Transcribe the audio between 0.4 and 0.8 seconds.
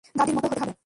হতে হবে।